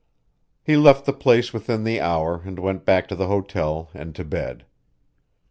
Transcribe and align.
He 0.63 0.77
left 0.77 1.05
the 1.05 1.13
place 1.13 1.53
within 1.53 1.83
the 1.83 2.01
hour 2.01 2.41
and 2.43 2.57
went 2.57 2.85
back 2.85 3.07
to 3.09 3.15
the 3.15 3.27
hotel 3.27 3.91
and 3.93 4.15
to 4.15 4.25
bed. 4.25 4.65